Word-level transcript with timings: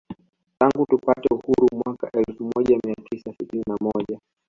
Tangu 0.57 0.85
tupate 0.89 1.27
uhuru 1.33 1.67
mwaka 1.85 2.09
elfu 2.13 2.43
moja 2.55 2.79
mia 2.85 2.95
tisa 2.95 3.33
sitini 3.39 3.63
na 3.67 3.77
moja 3.81 4.19